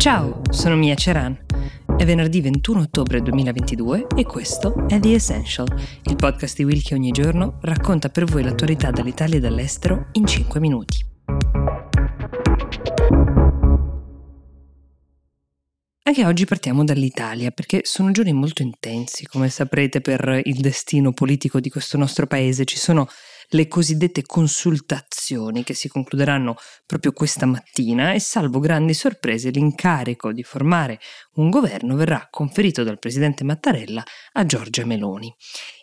[0.00, 1.38] Ciao, sono Mia Ceran.
[1.98, 5.68] È venerdì 21 ottobre 2022 e questo è The Essential,
[6.04, 10.26] il podcast di Will che ogni giorno racconta per voi l'attualità dall'Italia e dall'estero in
[10.26, 11.04] 5 minuti.
[16.02, 21.60] Anche oggi partiamo dall'Italia perché sono giorni molto intensi, come saprete, per il destino politico
[21.60, 22.64] di questo nostro paese.
[22.64, 23.06] Ci sono
[23.50, 26.56] le cosiddette consultazioni che si concluderanno
[26.86, 31.00] proprio questa mattina e salvo grandi sorprese l'incarico di formare
[31.34, 34.02] un governo verrà conferito dal presidente Mattarella
[34.32, 35.34] a Giorgia Meloni.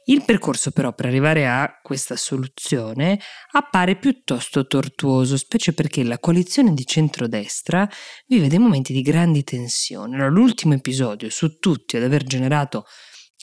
[0.05, 3.19] Il percorso però per arrivare a questa soluzione
[3.51, 7.89] appare piuttosto tortuoso, specie perché la coalizione di centrodestra
[8.27, 10.29] vive dei momenti di grandi tensione.
[10.29, 12.85] L'ultimo episodio su tutti ad aver generato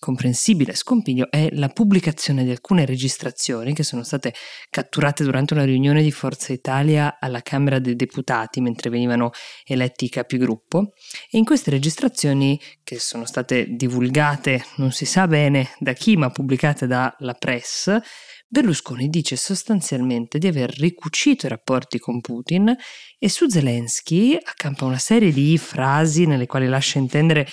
[0.05, 4.35] comprensibile scompiglio è la pubblicazione di alcune registrazioni che sono state
[4.69, 9.31] catturate durante una riunione di Forza Italia alla Camera dei Deputati mentre venivano
[9.65, 10.93] eletti i capigruppo
[11.31, 16.29] e in queste registrazioni che sono state divulgate non si sa bene da chi ma
[16.29, 17.99] pubblicate dalla press
[18.47, 22.77] Berlusconi dice sostanzialmente di aver ricucito i rapporti con Putin
[23.19, 27.49] e su Zelensky accampa una serie di frasi nelle quali lascia intendere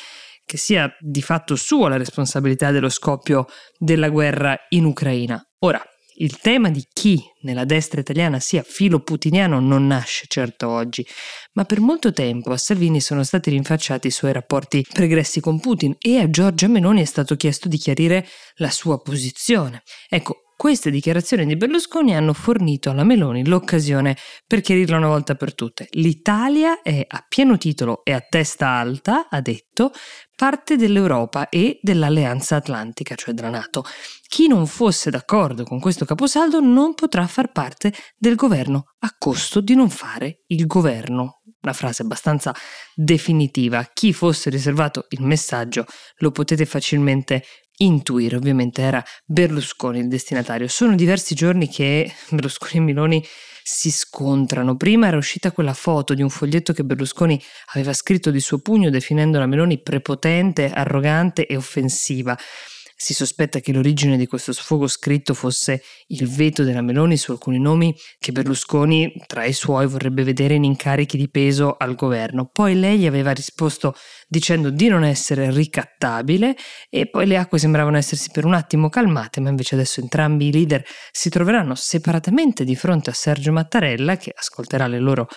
[0.52, 3.46] che sia di fatto sua la responsabilità dello scoppio
[3.78, 5.42] della guerra in Ucraina.
[5.60, 5.82] Ora,
[6.16, 11.08] il tema di chi nella destra italiana sia filo putiniano non nasce certo oggi,
[11.54, 15.96] ma per molto tempo a Salvini sono stati rinfacciati i suoi rapporti pregressi con Putin
[15.98, 19.84] e a Giorgia Meloni è stato chiesto di chiarire la sua posizione.
[20.10, 25.56] Ecco, queste dichiarazioni di Berlusconi hanno fornito alla Meloni l'occasione per chiarirla una volta per
[25.56, 25.88] tutte.
[25.94, 29.92] L'Italia è a pieno titolo e a testa alta, ha detto,
[30.36, 33.84] parte dell'Europa e dell'Alleanza Atlantica, cioè della Nato.
[34.28, 39.62] Chi non fosse d'accordo con questo caposaldo non potrà far parte del governo a costo
[39.62, 41.42] di non fare il governo.
[41.64, 42.54] Una frase abbastanza
[42.94, 43.90] definitiva.
[43.92, 45.86] Chi fosse riservato il messaggio
[46.18, 47.44] lo potete facilmente
[47.84, 50.68] intuire, ovviamente era Berlusconi il destinatario.
[50.68, 53.26] Sono diversi giorni che Berlusconi e Miloni
[53.64, 54.76] si scontrano.
[54.76, 57.42] Prima era uscita quella foto di un foglietto che Berlusconi
[57.74, 62.38] aveva scritto di suo pugno definendo la Meloni prepotente, arrogante e offensiva.
[63.04, 67.58] Si sospetta che l'origine di questo sfogo scritto fosse il veto della Meloni su alcuni
[67.58, 72.46] nomi che Berlusconi, tra i suoi, vorrebbe vedere in incarichi di peso al governo.
[72.46, 73.96] Poi lei aveva risposto
[74.28, 76.56] dicendo di non essere ricattabile
[76.92, 80.52] e poi le acque sembravano essersi per un attimo calmate, ma invece adesso entrambi i
[80.52, 85.28] leader si troveranno separatamente di fronte a Sergio Mattarella che ascolterà le loro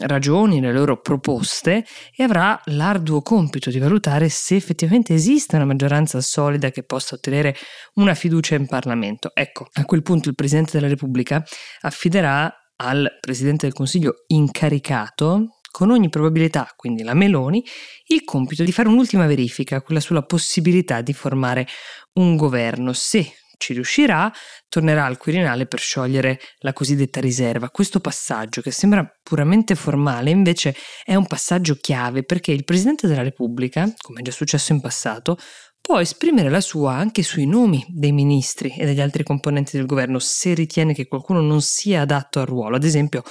[0.00, 6.20] ragioni, le loro proposte e avrà l'arduo compito di valutare se effettivamente esiste una maggioranza
[6.20, 7.56] solida che possa ottenere
[7.94, 9.30] una fiducia in Parlamento.
[9.34, 11.44] Ecco, a quel punto il Presidente della Repubblica
[11.80, 17.64] affiderà al Presidente del Consiglio incaricato con ogni probabilità, quindi la Meloni,
[18.06, 21.66] il compito di fare un'ultima verifica, quella sulla possibilità di formare
[22.14, 24.32] un governo, se ci riuscirà,
[24.68, 27.70] tornerà al Quirinale per sciogliere la cosiddetta riserva.
[27.70, 33.22] Questo passaggio, che sembra puramente formale, invece è un passaggio chiave perché il Presidente della
[33.22, 35.38] Repubblica, come è già successo in passato,
[35.80, 40.18] può esprimere la sua anche sui nomi dei ministri e degli altri componenti del governo
[40.18, 42.76] se ritiene che qualcuno non sia adatto al ruolo.
[42.76, 43.22] Ad esempio,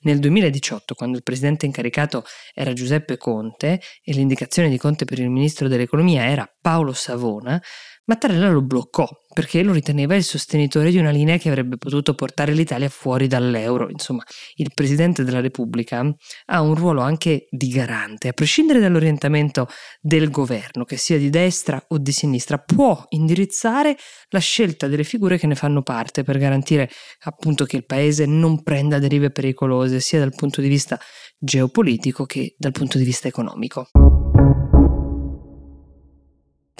[0.00, 5.30] nel 2018, quando il presidente incaricato era Giuseppe Conte e l'indicazione di Conte per il
[5.30, 7.62] ministro dell'economia era Paolo Savona,
[8.10, 12.52] Mattarella lo bloccò perché lo riteneva il sostenitore di una linea che avrebbe potuto portare
[12.52, 13.88] l'Italia fuori dall'euro.
[13.88, 14.24] Insomma,
[14.56, 16.04] il Presidente della Repubblica
[16.46, 19.68] ha un ruolo anche di garante, a prescindere dall'orientamento
[20.00, 23.96] del governo, che sia di destra o di sinistra, può indirizzare
[24.30, 28.64] la scelta delle figure che ne fanno parte per garantire appunto che il Paese non
[28.64, 30.98] prenda derive pericolose sia dal punto di vista
[31.38, 33.88] geopolitico che dal punto di vista economico.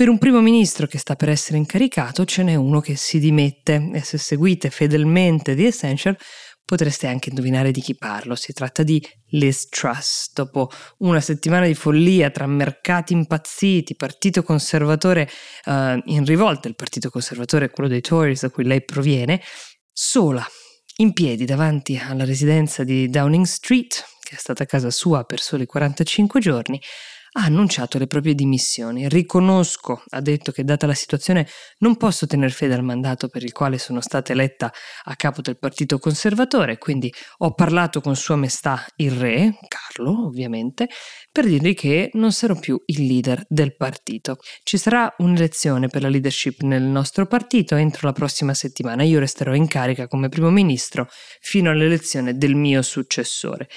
[0.01, 3.91] Per un primo ministro che sta per essere incaricato ce n'è uno che si dimette
[3.93, 6.17] e se seguite fedelmente The Essential
[6.65, 8.35] potreste anche indovinare di chi parlo.
[8.35, 10.33] Si tratta di Liz Truss.
[10.33, 10.71] Dopo
[11.01, 15.29] una settimana di follia tra mercati impazziti, partito conservatore
[15.67, 19.43] uh, in rivolta, il partito conservatore è quello dei Tories da cui lei proviene,
[19.93, 20.43] sola,
[20.97, 25.67] in piedi davanti alla residenza di Downing Street, che è stata casa sua per soli
[25.67, 26.81] 45 giorni,
[27.33, 29.09] ha annunciato le proprie dimissioni.
[29.09, 31.47] Riconosco, ha detto che data la situazione
[31.79, 34.73] non posso tener fede al mandato per il quale sono stata eletta
[35.05, 40.89] a capo del Partito Conservatore, quindi ho parlato con Sua Maestà il Re, Carlo ovviamente,
[41.31, 44.39] per dirgli che non sarò più il leader del partito.
[44.63, 49.05] Ci sarà un'elezione per la leadership nel nostro partito entro la prossima settimana.
[49.05, 51.09] Io resterò in carica come primo ministro
[51.41, 53.69] fino all'elezione del mio successore.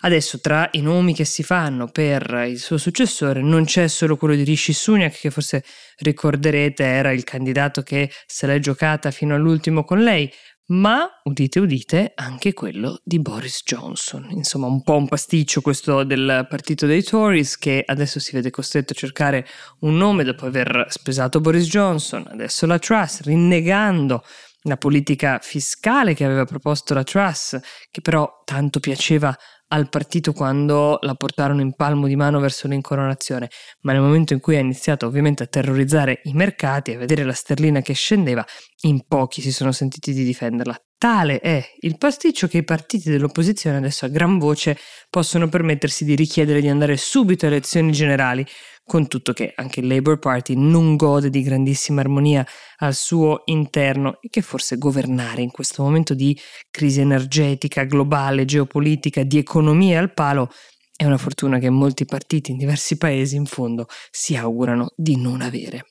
[0.00, 4.34] Adesso tra i nomi che si fanno per il suo successore non c'è solo quello
[4.34, 5.64] di Rishi Sunak che forse
[5.98, 10.30] ricorderete era il candidato che se l'è giocata fino all'ultimo con lei,
[10.66, 14.28] ma udite udite anche quello di Boris Johnson.
[14.30, 18.92] Insomma, un po' un pasticcio questo del partito dei Tories che adesso si vede costretto
[18.92, 19.46] a cercare
[19.80, 24.24] un nome dopo aver spesato Boris Johnson, adesso la Truss, rinnegando
[24.66, 27.58] la politica fiscale che aveva proposto la Truss,
[27.90, 29.36] che però tanto piaceva
[29.68, 33.48] al partito quando la portarono in palmo di mano verso l'incoronazione,
[33.80, 37.24] ma nel momento in cui ha iniziato ovviamente a terrorizzare i mercati e a vedere
[37.24, 38.44] la sterlina che scendeva,
[38.82, 40.76] in pochi si sono sentiti di difenderla.
[41.04, 44.78] Tale è il pasticcio che i partiti dell'opposizione adesso a gran voce
[45.10, 48.42] possono permettersi di richiedere di andare subito a elezioni generali,
[48.82, 52.42] con tutto che anche il Labour Party non gode di grandissima armonia
[52.78, 56.34] al suo interno e che forse governare in questo momento di
[56.70, 60.50] crisi energetica, globale, geopolitica, di economia al palo
[60.96, 65.42] è una fortuna che molti partiti in diversi paesi in fondo si augurano di non
[65.42, 65.84] avere.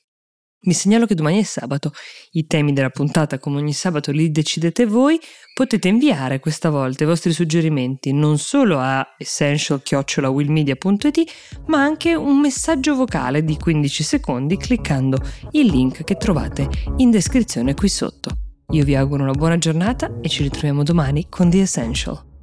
[0.66, 1.92] Vi segnalo che domani è sabato,
[2.32, 5.20] i temi della puntata come ogni sabato li decidete voi,
[5.52, 11.24] potete inviare questa volta i vostri suggerimenti non solo a essential-willmedia.it
[11.66, 15.18] ma anche un messaggio vocale di 15 secondi cliccando
[15.50, 16.66] il link che trovate
[16.96, 18.30] in descrizione qui sotto.
[18.70, 22.33] Io vi auguro una buona giornata e ci ritroviamo domani con The Essential.